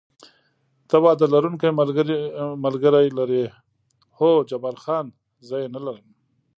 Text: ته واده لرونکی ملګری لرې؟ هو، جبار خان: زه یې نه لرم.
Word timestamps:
ته 0.89 0.95
واده 1.03 1.25
لرونکی 1.33 1.69
ملګری 2.65 3.05
لرې؟ 3.17 3.45
هو، 4.17 4.31
جبار 4.49 4.75
خان: 4.83 5.05
زه 5.47 5.55
یې 5.61 5.67
نه 5.75 5.79
لرم. 5.85 6.07